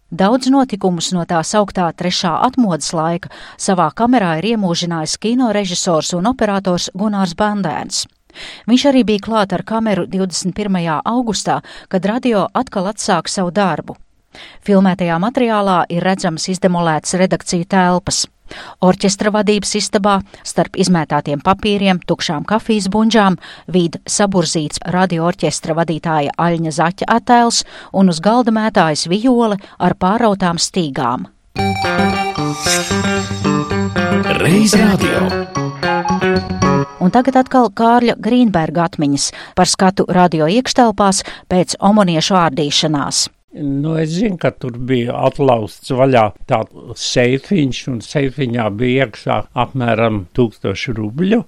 Daudz 0.10 0.50
notikumus 0.50 1.12
no 1.14 1.24
tā 1.30 1.40
sauktā 1.46 1.88
trešā 1.94 2.36
atmodas 2.46 2.92
laika 2.94 3.30
savā 3.58 3.88
kamerā 3.98 4.36
ir 4.40 4.52
iemūžinājis 4.52 5.18
kino 5.22 5.50
režisors 5.54 6.14
un 6.18 6.30
operators 6.30 6.90
Gunārs 6.98 7.34
Bandēns. 7.38 8.06
Viņš 8.70 8.86
arī 8.92 9.04
bija 9.06 9.26
klāt 9.26 9.54
ar 9.58 9.66
kameru 9.66 10.06
21. 10.10 10.78
augustā, 11.02 11.60
kad 11.90 12.06
radio 12.06 12.46
atkal 12.54 12.90
atsāk 12.94 13.30
savu 13.30 13.50
darbu. 13.54 13.98
Filmētajā 14.66 15.18
materiālā 15.22 15.84
ir 15.90 16.06
redzams 16.06 16.46
izdemolēts 16.54 17.18
redakciju 17.18 17.66
telpas. 17.70 18.28
Orķestra 18.86 19.34
vadības 19.36 19.76
istabā 19.80 20.20
starp 20.44 20.80
izmētātiem 20.80 21.42
papīriem, 21.46 22.02
tukšām 22.10 22.46
kafijas 22.50 22.90
buņģām 22.94 23.40
vīd 23.74 24.00
saburzīts 24.10 24.84
radioorķestra 24.96 25.76
vadītāja 25.78 26.36
Aļņa 26.38 26.76
Zaķa 26.80 27.10
attēls 27.18 27.64
un 27.94 28.14
uz 28.14 28.22
galda 28.24 28.54
mētājas 28.56 29.08
viole 29.12 29.60
ar 29.78 29.98
pārautām 30.00 30.62
stīgām. 30.62 31.30
Reiz 34.40 34.76
radio. 34.78 35.26
Un 37.00 37.12
tagad 37.16 37.40
atkal 37.40 37.72
Kārļa 37.74 38.16
Grīnberga 38.20 38.86
atmiņas 38.90 39.32
par 39.58 39.72
skatu 39.72 40.06
radio 40.12 40.48
iekštelpās 40.52 41.24
pēc 41.52 41.76
omoniešu 41.80 42.38
ārdīšanās. 42.38 43.28
Nu, 43.52 43.96
es 43.98 44.12
zinu, 44.14 44.38
ka 44.38 44.52
tur 44.54 44.76
bija 44.78 45.16
atlausts 45.26 45.90
vaļā 45.98 46.22
tāds 46.50 47.02
seifiņš, 47.02 47.78
un 47.90 47.96
seifiņā 48.06 48.68
bija 48.78 49.08
iekšā 49.08 49.38
apmēram 49.64 50.20
tūkstoši 50.38 50.94
rubļu, 50.94 51.40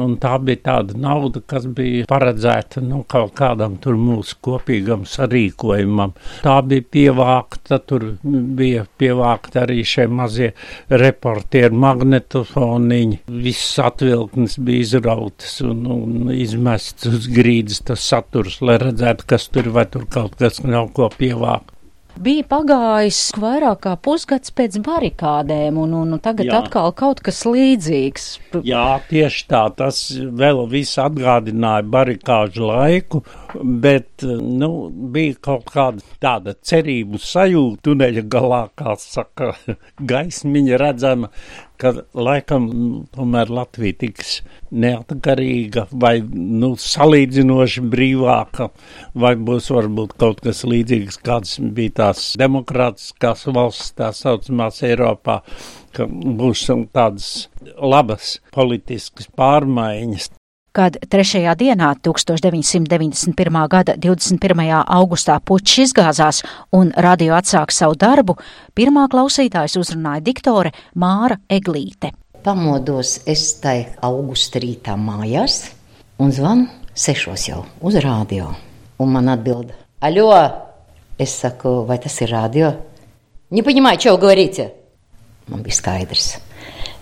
un 0.00 0.14
tā 0.22 0.38
bija 0.40 0.62
tāda 0.70 0.96
nauda, 0.96 1.42
kas 1.44 1.66
bija 1.68 2.06
paredzēta, 2.08 2.80
nu, 2.80 3.02
kaut 3.04 3.34
kādam 3.36 3.76
mūsu 3.76 4.38
kopīgam 4.40 5.04
sarīkojumam. 5.04 6.14
Tā 6.46 6.54
bija 6.64 6.86
pievākta, 6.96 7.76
tur 7.84 8.14
bija 8.24 8.86
pievākta 8.96 9.66
arī 9.66 9.84
šie 9.84 10.08
mazie 10.08 10.54
reportieri 10.88 11.76
magnetofoniņi, 11.76 13.20
viss 13.44 13.76
atvilknes 13.84 14.56
bija 14.64 14.86
izrautas 14.86 15.60
un, 15.60 15.84
un 15.92 16.32
izmests 16.32 17.04
uz 17.12 17.28
grīdas 17.28 17.84
tas 17.84 18.08
saturs, 18.08 18.62
lai 18.64 18.80
redzētu, 18.80 19.28
kas 19.28 19.50
tur 19.52 19.68
vai 19.76 19.84
tur 19.92 20.08
kaut 20.08 20.40
kas 20.40 20.64
nav 20.64 20.88
ko 20.96 21.12
pievākt 21.12 21.33
ievāk. 21.34 21.74
Bija 22.14 22.44
pagājis 22.46 23.32
vairāk 23.42 23.80
kā 23.88 23.92
pusgads 23.98 24.52
pēc 24.54 24.76
barikādēm, 24.86 25.80
un, 25.82 25.96
un 25.98 26.20
tagad 26.22 26.46
Jā. 26.46 26.60
atkal 26.62 26.92
kaut 26.94 27.18
kas 27.26 27.42
līdzīgs. 27.42 28.26
Jā, 28.62 29.00
tieši 29.08 29.42
tā. 29.50 29.64
Tas 29.74 29.98
vēl 30.14 30.62
viss 30.70 30.94
atgādināja 31.02 31.82
barikāžu 31.90 32.68
laiku, 32.70 33.24
bet 33.62 34.24
nu, 34.40 34.70
bija 35.14 35.36
kaut 35.48 35.68
kāda 35.72 36.02
tāda 36.22 36.54
cerību 36.64 37.20
sajūta 37.22 37.84
tuneļa 37.88 38.24
galā, 38.30 38.62
kā 38.78 38.96
saka, 39.00 39.52
gaismiņa 40.12 40.80
redzama, 40.80 41.30
ka 41.80 41.92
laikam 42.14 42.68
tomēr 43.14 43.50
Latvija 43.52 43.98
tiks 44.04 44.36
neatkarīga 44.74 45.86
vai 45.90 46.18
nu, 46.22 46.74
salīdzinoši 46.80 47.84
brīvāka, 47.94 48.70
vai 49.14 49.34
būs 49.48 49.70
varbūt 49.74 50.14
kaut 50.20 50.44
kas 50.44 50.64
līdzīgs, 50.68 51.18
kāds 51.24 51.58
bija 51.74 51.96
tās 52.02 52.30
demokrātiskās 52.40 53.46
valsts, 53.54 53.92
tā 53.98 54.12
saucamās 54.14 54.82
Eiropā, 54.86 55.40
ka 55.94 56.06
būs 56.10 56.66
tādas 56.94 57.34
labas 57.78 58.38
politiskas 58.54 59.30
pārmaiņas 59.36 60.32
Kad 60.79 60.95
trešajā 61.11 61.57
dienā 61.59 61.89
1991. 61.99 63.55
gada 63.67 63.95
21. 63.99 64.59
augustā 64.87 65.39
puķis 65.43 65.89
izgāzās 65.89 66.43
un 66.71 66.93
radio 66.95 67.33
atsāk 67.35 67.73
savu 67.75 67.97
darbu, 67.99 68.37
pirmā 68.77 69.07
klausītājs 69.11 69.75
uzrunāja 69.81 70.21
diktore 70.23 70.71
Māra 70.95 71.35
Eglīte. 71.51 72.13
Pamodos 72.45 73.17
es 73.27 73.43
tai 73.59 73.89
augusta 74.05 74.61
rītā 74.63 74.93
mājās 74.95 75.65
un 76.21 76.31
zvanu 76.31 76.69
sešos 76.95 77.47
jau 77.49 77.65
uz 77.81 77.97
radio. 78.05 78.53
Un 79.03 79.11
man 79.17 79.33
atbild, 79.33 79.73
aļo! 79.99 80.29
Es 81.19 81.33
saku, 81.41 81.81
vai 81.89 81.97
tas 81.99 82.15
ir 82.21 82.31
radio? 82.31 82.71
Не 83.49 83.63
понимаю, 83.63 83.99
что 83.99 84.13
вы 84.13 84.19
говорите. 84.19 84.71
Man 85.49 85.63
bija 85.63 85.75
skaidrs. 85.75 86.37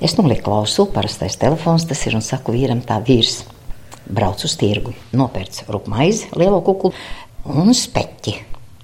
Es 0.01 0.17
nolieku 0.17 0.49
klausu, 0.49 0.87
parastais 0.87 1.37
telefons 1.37 1.85
tas 1.85 2.01
ir 2.07 2.15
un 2.15 2.25
saku 2.25 2.55
vīram 2.55 2.81
tā 2.81 2.97
vīrs 3.03 3.43
brauc 4.06 4.42
uz 4.46 4.54
tirgu, 4.58 4.94
nopērc 5.16 5.64
rupmaizi, 5.72 6.30
lielo 6.38 6.62
kuklu 6.64 6.92
un 7.48 7.74
speķi. 7.76 8.38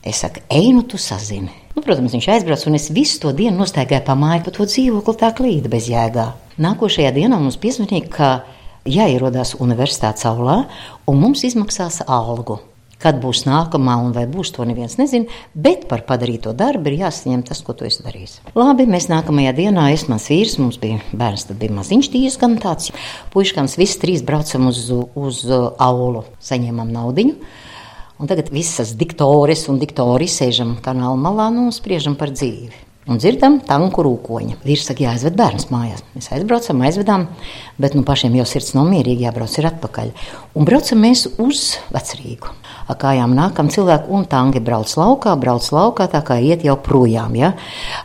Es 0.08 0.22
saku, 0.22 0.44
ej, 0.54 0.70
nu 0.72 0.84
tu 0.88 0.98
sazini. 1.00 1.50
Nu, 1.74 1.82
protams, 1.84 2.14
viņš 2.14 2.28
aizbrauca, 2.32 2.68
un 2.70 2.78
es 2.78 2.88
visu 2.94 3.20
to 3.22 3.32
dienu 3.36 3.60
nostaigāju 3.60 4.06
pa 4.06 4.16
māju, 4.18 4.44
pa 4.46 4.54
to 4.54 4.66
dzīvokli 4.66 5.18
tā 5.20 5.32
klīda 5.36 5.70
bez 5.70 5.90
jēgā. 5.90 6.24
Nākošajā 6.58 7.12
dienā 7.14 7.38
mums 7.38 7.58
piezvanīja, 7.60 8.08
ka 8.14 8.30
jāierodās 8.88 9.54
universitātes 9.62 10.26
aulā, 10.26 10.62
un 11.06 11.20
mums 11.22 11.44
izmaksās 11.46 12.00
algu. 12.06 12.58
Kad 12.98 13.20
būs 13.22 13.44
nākamā 13.46 13.94
un 14.02 14.10
vai 14.16 14.24
būs 14.26 14.50
to 14.56 14.64
neviens 14.66 14.96
nezina, 14.98 15.30
bet 15.54 15.84
par 15.90 16.02
padarīto 16.08 16.50
darbu 16.56 16.90
ir 16.90 17.04
jāsaņem 17.04 17.44
tas, 17.46 17.60
ko 17.62 17.76
tu 17.78 17.86
esi 17.86 18.02
darījis. 18.02 18.40
Labi, 18.58 18.88
mēs 18.90 19.06
nākamajā 19.12 19.52
dienā, 19.54 19.84
es 19.94 20.08
mans 20.10 20.26
vīrs, 20.32 20.56
mums 20.58 20.80
bija 20.82 20.98
bērns, 21.12 21.46
tad 21.46 21.60
bija 21.62 21.76
maziņš 21.76 22.10
diezgan 22.16 22.58
tāds. 22.62 22.90
Puiškams, 23.30 23.78
visi 23.78 24.00
trīs 24.02 24.26
braucam 24.26 24.66
uz, 24.72 24.82
uz 25.14 25.44
aulu, 25.78 26.24
saņēmām 26.42 26.90
naudiņu. 26.96 27.38
Un 28.18 28.26
tagad 28.26 28.50
visas 28.50 28.96
diktores 28.98 29.68
un 29.70 29.78
diktori 29.78 30.26
sēžam 30.26 30.74
kanāla 30.82 31.14
malā 31.22 31.52
nu, 31.54 31.68
un 31.68 31.74
spriežam 31.74 32.18
par 32.18 32.34
dzīvi. 32.34 32.87
Un 33.08 33.16
dzirdam 33.16 33.54
tanku 33.64 34.02
rūkoņa. 34.04 34.58
Vīrs 34.68 34.82
saka, 34.90 35.06
jāaizved 35.06 35.36
bērns 35.38 35.70
mājās. 35.72 36.02
Mēs 36.12 36.26
aizbraucam, 36.36 36.82
aizvedām, 36.84 37.22
bet 37.80 37.94
nu 37.96 38.02
pašiem 38.04 38.34
jau 38.36 38.44
sirds 38.48 38.74
nav 38.76 38.84
mierīgi, 38.90 39.24
jābrauc 39.24 39.54
ir 39.56 39.68
atpakaļ. 39.70 40.10
Un 40.60 40.68
braucam 40.68 41.00
mēs 41.00 41.24
uz 41.40 41.62
vecrīgu. 41.94 42.52
Ar 42.88 42.98
kājām 43.00 43.32
nākam 43.36 43.70
cilvēku 43.72 44.12
un 44.12 44.28
tangi 44.28 44.60
brauc 44.64 44.92
laukā, 45.00 45.32
brauc 45.40 45.70
laukā, 45.72 46.10
tā 46.12 46.20
kā 46.24 46.36
iet 46.44 46.68
jau 46.68 46.76
projām. 46.84 47.32
Ja? 47.40 47.54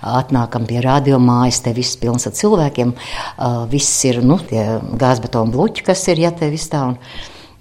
Atnākam 0.07 0.69
pie 0.71 0.79
radio 0.83 1.19
mājas, 1.19 1.59
te 1.67 1.75
viss 1.75 1.99
pilns 1.99 2.27
ar 2.27 2.35
cilvēkiem, 2.39 2.95
uh, 2.95 3.61
viss 3.71 4.07
ir, 4.07 4.23
nu, 4.23 4.39
tie 4.39 4.79
gāzbetona 5.03 5.51
bluķi, 5.51 5.83
kas 5.91 6.07
ir, 6.15 6.23
ja 6.23 6.31
te 6.31 6.47
viss 6.51 6.71
tā. 6.71 6.87
Un, 6.93 6.97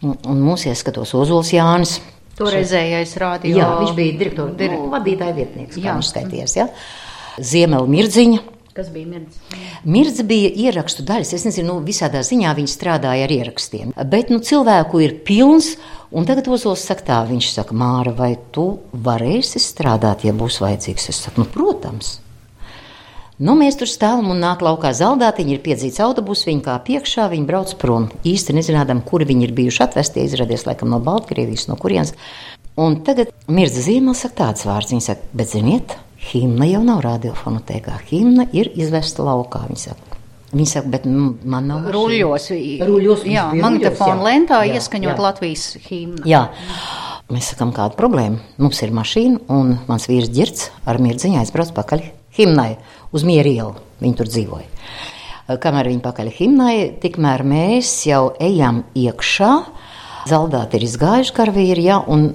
un, 0.06 0.18
un 0.30 0.46
mūs 0.46 0.70
ieskatos 0.70 1.14
Ozols 1.18 1.54
Jānis 1.58 1.98
Toreizējais 2.38 3.12
radio. 3.20 3.56
Jā, 3.58 3.68
viņš 3.82 3.94
bija 3.96 4.18
direktors, 4.18 4.54
Dir- 4.56 4.72
nu, 4.72 4.86
vadītāja 4.92 5.34
vietnieks, 5.36 5.76
kā 5.76 5.90
Jā. 5.90 5.96
viņš 5.98 6.12
skaities. 6.14 6.54
Ja? 6.56 6.68
Ziemela 6.70 7.01
Mirdziņa. 7.38 8.42
Kas 8.72 8.88
bija 8.88 9.04
mirdz? 9.04 9.36
Mirdz 9.84 10.22
bija 10.24 10.48
ierakstu 10.48 11.04
daļas. 11.04 11.34
Es 11.36 11.42
nezinu, 11.44 11.74
nu, 11.74 11.80
visādā 11.84 12.22
ziņā 12.24 12.54
viņi 12.56 12.70
strādāja 12.72 13.26
ar 13.26 13.32
ierakstiem. 13.34 13.90
Bet 14.08 14.30
nu, 14.32 14.38
cilvēku 14.40 15.02
ir 15.04 15.18
pilns. 15.26 15.74
Un 16.12 16.24
tagad 16.28 16.48
Ozols 16.48 16.84
saka, 16.88 17.04
tā, 17.04 17.18
viņš 17.28 17.50
saka, 17.52 17.76
Māra, 17.76 18.14
vai 18.16 18.30
tu 18.52 18.80
varēsi 18.92 19.60
strādāt, 19.60 20.24
ja 20.24 20.32
būs 20.36 20.62
vajadzīgs? 20.64 21.08
Es 21.12 21.20
saku, 21.24 21.44
nu, 21.44 21.48
protams. 21.52 22.14
Nu, 23.42 23.56
mēs 23.58 23.76
tur 23.80 23.90
stāvam 23.90 24.30
un 24.32 24.40
nāk 24.40 24.60
laukā 24.64 24.92
zaldātiņi, 24.96 25.56
ir 25.56 25.62
piedzīts 25.64 26.00
autobus, 26.04 26.44
viņi 26.48 26.64
kā 26.64 26.76
piekšā, 26.86 27.26
viņi 27.32 27.48
brauc 27.48 27.74
prom. 27.80 28.06
Īsti 28.28 28.56
nezinām, 28.56 29.02
kur 29.08 29.24
viņi 29.28 29.48
ir 29.48 29.54
bijuši 29.56 29.82
atvesti, 29.84 30.24
izradies 30.24 30.64
laikam 30.68 30.92
no 30.92 31.00
Baltkrievijas, 31.02 31.66
no 31.68 31.76
kurienes. 31.80 32.14
Un 32.80 33.02
tagad 33.04 33.32
Mirza 33.52 33.84
Zīmēl 33.84 34.16
saka 34.16 34.46
tāds 34.46 34.64
vārds, 34.68 34.92
viņa 34.94 35.06
saka, 35.08 35.28
bet 35.36 35.52
ziniet, 35.52 35.96
himna 36.30 36.68
jau 36.70 36.82
nav 36.86 37.02
radiofonotēkā, 37.06 37.98
himna 38.10 38.46
ir 38.54 38.70
izvesta 38.78 39.26
laukā, 39.26 39.64
viņa 39.68 39.82
saka. 39.88 40.18
Viņa 40.52 40.68
saka, 40.68 40.92
bet 40.92 41.06
man 41.08 41.68
nav 41.68 41.86
mašīna." 41.86 41.94
Ruļļos, 41.96 42.48
Ruļļos, 42.88 43.24
jā, 43.26 43.46
magnetofona 43.56 44.26
lentā 44.26 44.62
Jā, 44.66 44.76
ieskaņot 44.76 45.16
jā. 45.16 45.22
Latvijas 45.26 45.64
himnu. 45.88 46.26
Jā. 46.28 46.48
Mēs 47.32 47.52
sakām, 47.52 47.72
kāda 47.72 47.96
problēma. 47.96 48.42
Mums 48.60 48.82
ir 48.84 48.92
mašīna, 48.92 49.40
un 49.48 49.78
mans 49.88 50.08
vīrs 50.10 50.28
ģirds 50.28 50.68
ar 50.84 50.98
mirdziņu 51.00 51.40
aizbrauc 51.40 51.72
pakaļ 51.72 52.04
himnai 52.36 52.76
uz 53.12 53.24
mieru 53.24 53.48
ielu. 53.48 53.74
Viņi 54.02 54.18
tur 54.18 54.28
dzīvoja. 54.28 54.68
Kamēr 55.62 55.88
viņi 55.90 56.02
pakaļ 56.04 56.28
himnai, 56.36 56.74
tikmēr 57.02 57.42
mēs 57.44 58.06
jau 58.06 58.34
ejam 58.40 58.84
iekšā. 58.94 59.52
Zaldāti 60.28 60.78
ir 60.78 60.86
izgājuši 60.86 61.34
karavīri, 61.34 61.86
ja, 61.88 61.98
un, 62.06 62.28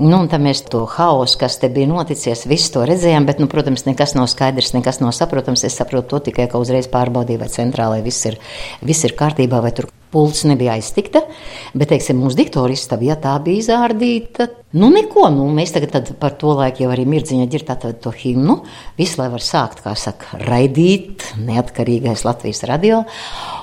nu, 0.00 0.16
un 0.18 0.28
tam 0.28 0.44
mēs 0.44 0.64
to 0.68 0.82
haosu, 0.96 1.38
kas 1.40 1.56
te 1.62 1.70
bija 1.72 1.88
noticies, 1.88 2.44
visu 2.50 2.74
to 2.74 2.84
redzējām, 2.88 3.28
bet, 3.28 3.40
nu, 3.40 3.48
protams, 3.50 3.86
nekas 3.88 4.16
nav 4.18 4.28
skaidrs, 4.32 4.74
nekas 4.76 5.00
nav 5.00 5.14
saprotams. 5.16 5.64
Es 5.64 5.78
saprotu 5.80 6.14
to 6.14 6.26
tikai, 6.30 6.50
ka 6.52 6.60
uzreiz 6.60 6.90
pārbaudīju, 6.92 7.40
vai 7.40 7.48
centrālai 7.52 8.02
viss 8.04 8.28
ir, 8.28 8.36
viss 8.84 9.08
ir 9.08 9.16
kārtībā, 9.16 9.62
vai 9.64 9.72
tur 9.76 9.88
pults 10.10 10.42
nebija 10.48 10.74
aiztikta, 10.78 11.22
bet, 11.74 11.90
teiksim, 11.92 12.18
mūsu 12.20 12.38
diktora 12.40 12.74
istaba, 12.74 13.06
ja 13.06 13.16
tā 13.20 13.36
bija 13.44 13.62
izārdīta, 13.62 14.48
nu 14.80 14.90
neko, 14.92 15.28
nu, 15.34 15.46
mēs 15.54 15.74
tagad 15.74 16.12
par 16.20 16.34
to 16.40 16.54
laiku 16.58 16.84
jau 16.84 16.90
arī 16.94 17.06
mirdziņa 17.10 17.46
ģirt 17.50 17.72
atved 17.74 18.00
to 18.04 18.12
himnu, 18.14 18.60
visu, 18.98 19.20
lai 19.20 19.28
var 19.32 19.44
sākt, 19.44 19.82
kā 19.84 19.94
saka, 19.98 20.40
raidīt 20.42 21.28
neatkarīgais 21.38 22.24
Latvijas 22.26 22.64
radio, 22.70 23.04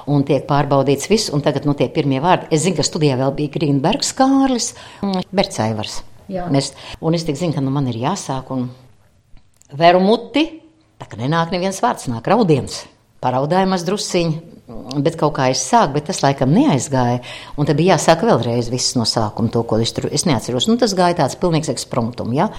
un 0.08 0.24
tiek 0.28 0.48
pārbaudīts 0.48 1.12
viss, 1.12 1.32
un 1.36 1.44
tagad, 1.46 1.68
nu, 1.68 1.76
tie 1.78 1.90
pirmie 1.94 2.22
vārdi, 2.24 2.52
es 2.56 2.64
zinu, 2.64 2.80
ka 2.80 2.88
studijā 2.88 3.20
vēl 3.20 3.36
bija 3.38 3.56
Grīnbergs 3.58 4.14
Kārlis, 4.18 4.74
un 5.04 5.20
Bercaivars. 5.36 6.02
Jā. 6.32 6.48
Mēs, 6.52 6.74
un 7.00 7.16
es 7.16 7.24
tik 7.28 7.40
zinu, 7.40 7.56
ka, 7.56 7.64
nu, 7.64 7.72
man 7.76 7.88
ir 7.92 8.00
jāsāk, 8.02 8.52
un 8.56 8.70
veru 9.76 10.00
muti, 10.04 10.48
tā 11.00 11.08
kā 11.08 11.20
nenāk 11.20 11.52
neviens 11.56 11.80
vārds, 11.84 12.08
nāk 12.12 12.28
raudiens. 12.28 12.86
Paraudājumas 13.24 13.84
drusciņi, 13.88 14.57
bet 14.68 15.16
kaut 15.20 15.38
kā 15.38 15.48
es 15.54 15.62
sāku, 15.64 15.96
bet 15.96 16.10
tas 16.10 16.20
laikam 16.24 16.52
neaizgāja. 16.52 17.22
Un 17.56 17.68
tad 17.70 17.80
bija 17.80 17.96
jāsāk 17.96 18.26
vēlreiz 18.28 18.68
viss 18.72 18.98
no 19.00 19.06
sākuma, 19.08 19.52
to, 19.54 19.64
ko 19.68 19.80
es 19.84 19.94
tur 19.96 20.10
es 20.12 20.28
neatceros. 20.28 20.68
Nu, 20.68 20.76
tas 20.82 20.96
gāja 20.98 21.22
tāds 21.22 21.38
pilnīgs 21.40 21.72
ekspromptum. 21.72 22.34
Ja? 22.36 22.50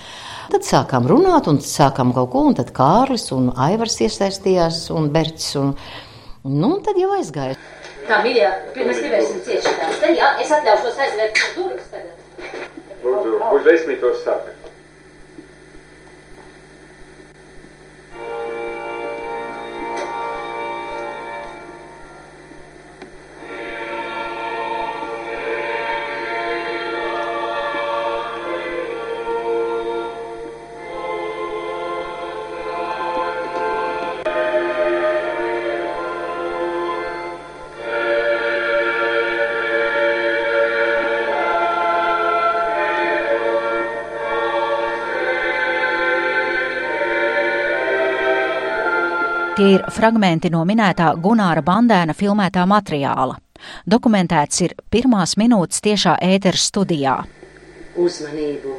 Tad 0.53 0.65
sākām 0.65 1.09
runāt, 1.11 1.51
un 1.51 1.61
sākām 1.65 2.15
kaut 2.17 2.33
ko, 2.33 2.47
un 2.49 2.57
tad 2.57 2.73
Kārlis 2.77 3.29
un 3.37 3.51
Aivars 3.69 4.01
iesaistījās, 4.07 4.87
un 4.97 5.11
Berķis. 5.13 5.51
Un, 5.61 5.75
nu, 6.49 6.73
un 6.73 6.79
tad 6.87 7.01
jau 7.01 7.13
aizgāja. 7.19 7.59
Tā, 8.09 8.23
mīļā, 8.25 8.53
mēs 8.73 9.03
nevarēsim 9.05 9.43
cieši 9.45 9.75
tās. 9.77 9.99
Te, 10.01 10.15
jā, 10.17 10.33
es 10.41 10.55
atļaušos 10.57 11.03
aizvērt 11.05 11.43
durvis 11.59 11.91
tagad. 11.93 12.15
Lūdzu, 13.05 13.37
uz 13.53 13.69
desmitos 13.69 14.25
saka. 14.25 14.58
Tie 49.59 49.73
ir 49.75 49.83
fragmenti 49.91 50.53
no 50.55 50.61
minētā 50.63 51.09
Gunāra 51.19 51.65
Bandēna 51.67 52.15
filmētā 52.15 52.63
materiāla. 52.71 53.35
Dokumentēts 53.91 54.61
ir 54.63 54.75
pirmās 54.87 55.33
minūtes 55.41 55.83
tiešā 55.83 56.13
ēteras 56.23 56.69
studijā. 56.71 57.17
Uzmanību, 57.99 58.77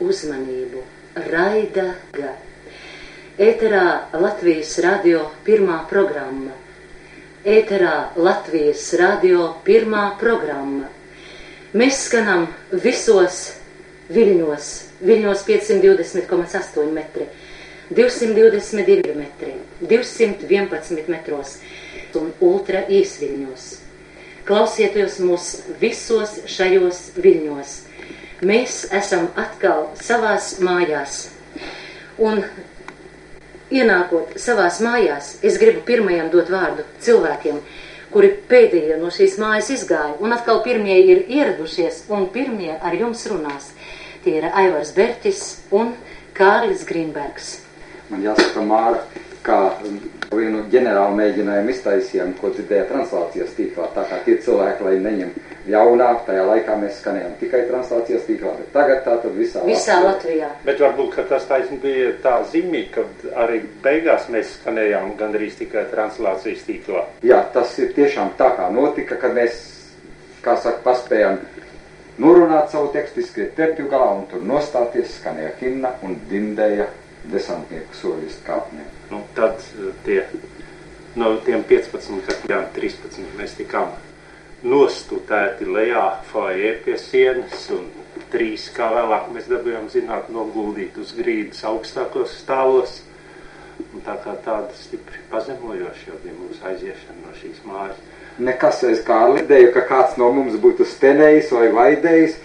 uzmanību, 0.00 0.86
raida 1.26 1.84
ga. 2.16 2.32
Ēterā 3.36 3.84
Latvijas 4.24 4.72
radio 4.80 5.26
pirmā 5.44 5.82
programma. 5.92 6.56
Ēterā 7.44 7.94
Latvijas 8.16 8.88
radio 8.96 9.50
pirmā 9.68 10.14
programma. 10.16 10.88
Mēs 11.76 12.06
skanam 12.06 12.48
visos 12.72 13.50
viļņos, 14.08 14.74
viļņos 15.04 15.48
520,8 15.52 16.92
metri, 16.96 17.28
222 17.96 19.14
metri, 19.16 19.54
211 19.80 21.08
metros 21.12 21.56
un 22.18 22.32
ultra 22.40 22.84
īsviļņos. 22.88 23.68
Klausieties 24.46 25.20
mūs 25.22 25.48
visos 25.80 26.40
šajos 26.50 27.12
viļņos. 27.22 27.74
Mēs 28.42 28.82
esam 28.90 29.28
atkal 29.38 29.86
savās 30.02 30.56
mājās. 30.64 31.28
Un 32.18 32.42
ienākot 33.72 34.36
savās 34.42 34.80
mājās, 34.84 35.36
es 35.46 35.58
gribu 35.62 35.84
pirmajam 35.86 36.30
dot 36.32 36.50
vārdu 36.52 36.84
cilvēkiem, 37.04 37.60
kuri 38.12 38.32
pēdējie 38.50 38.98
no 39.00 39.12
šīs 39.14 39.38
mājas 39.40 39.70
izgāja, 39.72 40.18
un 40.20 40.34
atkal 40.34 40.60
pirmie 40.66 40.98
ir 41.06 41.24
ieradušies, 41.30 42.04
un 42.12 42.28
pirmie 42.34 42.74
ar 42.74 42.96
jums 42.98 43.24
runās. 43.30 43.70
Tie 44.22 44.36
ir 44.38 44.50
Aivars 44.50 44.92
Berķis 44.94 45.44
un 45.74 45.94
Kārlis 46.36 46.84
Grīnbergs. 46.88 47.56
Man 48.10 48.24
jāsaka, 48.24 48.64
Māra, 48.66 49.04
kā 49.46 49.58
um, 49.86 49.98
vienu 50.32 50.62
ģenerālu 50.72 51.16
mēģinājumu 51.18 51.72
iztaisījām, 51.72 52.34
ko 52.40 52.50
dzirdēja 52.54 52.86
translācijas 52.90 53.54
tīklā. 53.56 53.88
Tā 53.94 54.04
kā 54.08 54.20
tie 54.26 54.36
cilvēki, 54.44 54.86
lai 54.86 54.94
neņem 55.02 55.32
ļaunā, 55.72 56.08
tajā 56.26 56.44
laikā 56.48 56.76
mēs 56.80 56.98
skanējām 57.02 57.34
tikai 57.40 57.62
translācijas 57.68 58.24
tīklā, 58.28 58.54
bet 58.58 58.70
tagad 58.74 59.02
tā 59.06 59.16
tad 59.22 59.36
visā, 59.36 59.64
Visā 59.66 59.98
Latvijā. 60.02 60.50
Bet 60.66 60.82
varbūt 60.82 61.14
ka 61.16 61.26
tas 61.30 61.46
taisn 61.50 61.78
bija 61.82 62.14
tā 62.24 62.38
zīmīgi, 62.52 62.88
ka 62.96 63.06
arī 63.44 63.62
beigās 63.84 64.28
mēs 64.32 64.56
skanējām 64.58 65.14
gandrīz 65.20 65.58
tikai 65.60 65.86
translācijas 65.92 66.64
tīklā. 66.68 67.06
Jā, 67.26 67.42
tas 67.54 67.76
ir 67.82 67.94
tiešām 67.96 68.34
tā 68.40 68.52
kā 68.58 68.70
notika, 68.74 69.20
kad 69.22 69.36
mēs, 69.38 69.60
kā 70.42 70.56
saka, 70.62 70.82
paspējām 70.86 71.38
norunāt 72.22 72.72
savu 72.74 72.90
tekstu, 72.94 73.22
izskriet 73.22 73.54
terpju 73.58 73.86
galā 73.92 74.10
un 74.18 74.26
tur 74.30 74.42
nostāties, 74.46 75.14
skanēja 75.20 75.54
himna 75.60 75.94
un 76.02 76.18
dindēja 76.30 76.90
desantnieku 77.30 77.94
soļus 77.96 78.40
kāpnēm. 78.46 78.88
Nu, 79.12 79.22
tad 79.36 79.60
eh, 79.78 79.92
tie, 80.06 80.22
no 81.18 81.34
tiem 81.46 81.64
15 81.68 82.24
gadiem, 82.28 82.66
13 82.74 83.36
mēs 83.38 83.56
tikām 83.58 83.92
nostutēti 84.62 85.66
lejā 85.66 86.04
foajē 86.30 86.72
pie 86.84 86.96
sienas 87.00 87.66
un 87.74 87.88
trīs, 88.32 88.68
kā 88.74 88.88
vēlāk 88.94 89.30
mēs 89.34 89.48
dabījām 89.50 89.88
zināt, 89.92 90.30
noguldīt 90.32 90.98
uz 91.02 91.12
grīdas 91.16 91.64
augstākos 91.68 92.38
stāvos. 92.42 93.00
Un 93.92 94.04
tā 94.04 94.14
kā 94.22 94.34
tāda 94.44 94.70
stipri 94.78 95.18
pazemojoša 95.32 96.10
jau 96.10 96.18
bija 96.22 96.34
mūsu 96.36 96.62
aiziešana 96.68 97.18
no 97.24 97.32
šīs 97.40 97.62
mājas. 97.66 97.98
Nekas 98.42 98.82
aiz 98.88 99.00
kā 99.04 99.18
lidēju, 99.32 99.72
ka 99.74 99.82
kāds 99.88 100.18
no 100.20 100.30
mums 100.32 100.54
būtu 100.60 100.86
stenējis 100.88 101.50
vai 101.56 101.68
vaidējis. 101.74 102.38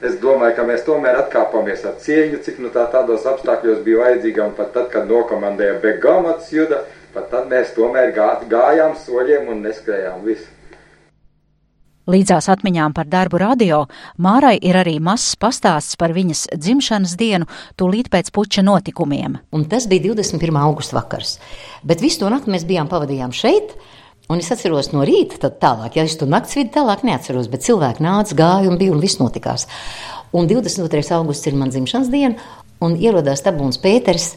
Es 0.00 0.14
domāju, 0.20 0.54
ka 0.56 0.64
mēs 0.64 0.86
tomēr 0.86 1.18
atkāpāmies 1.20 1.82
ar 1.84 1.98
cieņu, 2.00 2.38
cik 2.44 2.62
nu 2.64 2.70
tā 2.72 2.86
tādos 2.92 3.26
apstākļos 3.28 3.82
bija 3.84 4.06
vajadzīga, 4.06 4.46
un 4.48 4.54
pat 4.56 4.72
tad, 4.72 4.88
kad 4.94 5.10
nokomandēja 5.10 5.76
Begamats 5.82 6.48
juda, 6.54 6.86
pat 7.12 7.28
tad 7.32 7.50
mēs 7.50 7.74
tomēr 7.76 8.14
gā, 8.16 8.30
gājām 8.48 8.96
soļiem 8.96 9.52
un 9.52 9.60
neskrējām 9.66 10.24
visu. 10.24 10.48
Līdzās 12.10 12.48
atmiņām 12.50 12.94
par 12.96 13.06
darbu 13.12 13.38
radio 13.38 13.84
Mārai 14.18 14.56
ir 14.56 14.78
arī 14.80 14.96
mazs 15.04 15.36
pastāsts 15.38 15.98
par 16.00 16.14
viņas 16.16 16.46
dzimšanas 16.56 17.12
dienu 17.20 17.46
tūlīt 17.78 18.08
pēc 18.10 18.32
puča 18.34 18.64
notikumiem. 18.66 19.36
Un 19.52 19.66
tas 19.70 19.84
bija 19.90 20.08
21. 20.08 20.56
augusta 20.64 20.96
vakars. 20.96 21.36
Bet 21.84 22.00
visu 22.00 22.24
to 22.24 22.32
nakti 22.32 22.50
mēs 22.56 22.64
bijām 22.66 22.88
pavadījām 22.90 23.36
šeit. 23.36 23.76
Un 24.30 24.38
es 24.38 24.46
atceros 24.54 24.92
no 24.94 25.02
rīta, 25.02 25.40
tad 25.42 25.56
tālāk, 25.58 25.96
ja 25.98 26.04
es 26.06 26.12
tur 26.14 26.28
naktas 26.30 26.54
vidu 26.54 26.70
tālāk 26.76 27.00
neatceros, 27.02 27.48
bet 27.50 27.64
cilvēki 27.66 28.04
nāca, 28.06 28.36
gāja 28.38 28.70
un 28.70 28.76
bija 28.78 28.94
un 28.94 29.00
viss 29.02 29.18
notikās. 29.18 29.66
Un 30.30 30.46
22. 30.46 31.02
augusts 31.16 31.50
ir 31.50 31.56
mans 31.58 31.74
dzimšanas 31.74 32.12
diena, 32.12 32.38
un 32.78 32.94
ierodās 32.94 33.42
Tabūns 33.42 33.80
Pēters 33.82 34.36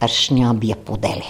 ar 0.00 0.08
šņābja 0.08 0.78
pudeli. 0.88 1.28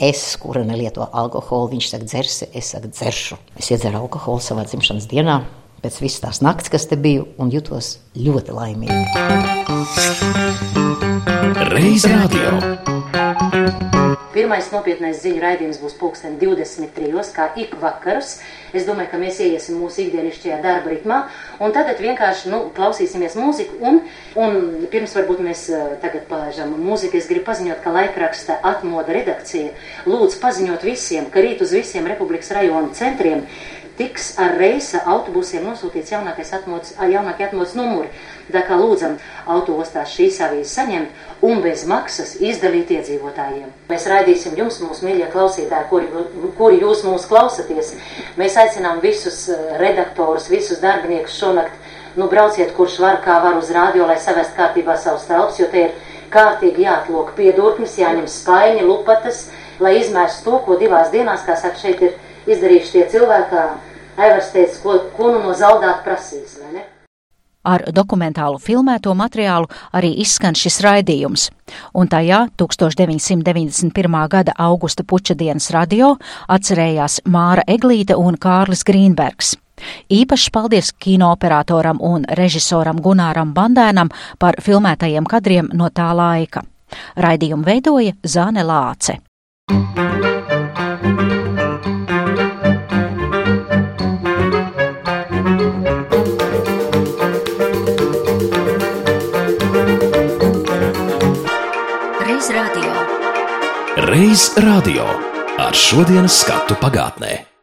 Es, 0.00 0.22
kura 0.40 0.64
nelieto 0.64 1.04
alkoholu, 1.04 1.74
viņš 1.74 1.90
saka, 1.92 2.08
dzersi, 2.08 2.48
es 2.56 2.72
saku, 2.72 2.88
dzeršu. 2.88 3.36
Es 3.60 3.68
iedzeru 3.68 4.00
alkoholu 4.00 4.40
savā 4.40 4.64
dzimšanas 4.64 5.04
dienā, 5.12 5.42
pēc 5.84 6.00
visas 6.00 6.24
tās 6.24 6.40
nakts, 6.40 6.72
kas 6.72 6.88
te 6.88 6.96
biju, 6.96 7.28
un 7.36 7.52
jutos 7.52 7.98
ļoti 8.16 8.56
laimīgi. 8.56 9.04
Reiz 11.68 12.08
radio. 12.08 13.89
Pirmais 14.30 14.68
nopietnais 14.70 15.18
ziņu 15.24 15.40
raidījums 15.42 15.80
būs 15.82 15.96
pulksten 15.98 16.36
23. 16.38 17.22
kā 17.34 17.48
ik 17.58 17.72
vakarus. 17.82 18.36
Es 18.70 18.84
domāju, 18.86 19.10
ka 19.10 19.18
mēs 19.18 19.40
ieiesim 19.42 19.80
mūsu 19.82 20.04
ikdienišķajā 20.04 20.60
darba 20.62 20.92
ritmā, 20.92 21.16
un 21.58 21.74
tagad 21.74 21.98
vienkārši 21.98 22.52
nu, 22.52 22.60
klausīsimies 22.76 23.34
mūziku. 23.34 23.80
Un, 23.82 23.98
un 24.38 24.86
pirms 24.92 25.16
varbūt 25.18 25.42
mēs 25.42 25.64
uh, 25.74 25.96
tagad 26.04 26.28
palaižam 26.30 26.76
mūziku, 26.78 27.18
es 27.18 27.26
gribu 27.26 27.48
paziņot, 27.48 27.82
ka 27.82 27.94
laikraksta 27.96 28.60
atmoda 28.70 29.18
redakcija 29.18 29.74
lūdz 30.06 30.38
paziņot 30.44 30.86
visiem, 30.86 31.26
ka 31.34 31.42
rīt 31.42 31.66
uz 31.66 31.74
visiem 31.74 32.06
Republikas 32.06 32.54
rajonu 32.54 32.94
centriem 32.94 33.42
tiks 34.00 34.32
ar 34.40 34.54
reisa 34.56 35.02
autobusiem 35.12 35.66
nosūtīts 35.68 36.14
jaunākais 36.14 36.54
atmodas, 36.56 36.94
jaunākie 36.96 37.44
atmodas 37.50 37.74
numuri. 37.76 38.08
Tā 38.50 38.62
kā 38.66 38.78
lūdzam 38.80 39.18
autoostās 39.54 40.14
šīs 40.16 40.40
avīzes 40.46 40.72
saņemt 40.78 41.44
un 41.46 41.60
bez 41.62 41.84
maksas 41.88 42.32
izdalīt 42.40 42.90
iedzīvotājiem. 42.96 43.68
Mēs 43.90 44.06
raidīsim 44.10 44.56
jums, 44.58 44.80
mūsu 44.82 45.04
mīļie 45.06 45.28
klausītāji, 45.34 45.88
kuri, 45.92 46.24
kuri 46.58 46.80
jūs 46.80 47.04
mūs 47.06 47.28
klausaties. 47.30 47.92
Mēs 48.40 48.56
aicinām 48.62 49.02
visus 49.04 49.44
redaktorus, 49.82 50.48
visus 50.50 50.80
darbiniekus 50.82 51.36
šonakt, 51.36 51.76
nu 52.16 52.26
brauciet, 52.32 52.72
kurš 52.74 52.98
var, 53.04 53.20
kā 53.24 53.36
var 53.44 53.60
uz 53.60 53.70
rādio, 53.74 54.08
lai 54.08 54.18
savest 54.18 54.56
kārtībā 54.56 54.96
savus 54.98 55.28
telpas, 55.28 55.60
jo 55.60 55.68
te 55.70 55.84
ir 55.84 55.94
kārtīgi 56.32 56.86
jāatlok 56.86 57.34
piedurknis, 57.36 57.98
jāņem 58.00 58.26
spaiņi, 58.30 58.86
lupatas, 58.88 59.44
lai 59.82 59.98
izmērstu 60.00 60.48
to, 60.48 60.58
ko 60.66 60.80
divās 60.80 61.12
dienās, 61.14 61.44
kā 61.46 61.58
saka, 61.58 61.78
šeit 61.78 62.02
ir 62.08 62.18
izdarījuši 62.50 62.96
tie 62.96 63.06
cilvēki, 63.14 63.62
Teica, 64.16 64.80
ko, 64.82 64.96
ko 65.16 65.34
nu 65.34 65.44
no 65.44 65.54
zaudāt 65.56 66.02
prasīs, 66.06 66.58
vai 66.62 66.72
ne? 66.78 66.86
Ar 67.60 67.82
dokumentālu 67.92 68.56
filmēto 68.56 69.12
materiālu 69.12 69.68
arī 69.92 70.14
izskan 70.22 70.56
šis 70.56 70.78
raidījums, 70.80 71.50
un 71.92 72.08
tajā 72.08 72.46
1991. 72.56 74.16
gada 74.32 74.54
augusta 74.56 75.04
puča 75.04 75.36
dienas 75.36 75.68
radio 75.76 76.14
atcerējās 76.48 77.20
Māra 77.28 77.66
Eglīte 77.68 78.16
un 78.16 78.40
Kārlis 78.40 78.80
Grīnbergs. 78.88 79.58
Īpašs 80.12 80.48
paldies 80.52 80.90
kinoperatoram 81.04 82.00
un 82.00 82.24
režisoram 82.40 83.00
Gunāram 83.00 83.52
Bandēnam 83.56 84.08
par 84.38 84.56
filmētajiem 84.64 85.28
kadriem 85.28 85.70
no 85.76 85.92
tā 85.92 86.10
laika. 86.16 86.64
Raidījumu 87.16 87.64
veidoja 87.68 88.16
Zāne 88.24 88.64
Lāce. 88.64 89.20
Reiz 89.70 90.29
radio. 104.20 104.26
Reiz 104.26 104.50
radio 104.56 105.06
ar 105.56 105.72
šodienas 105.72 106.42
skatu 106.42 106.76
pagātnē. 106.76 107.49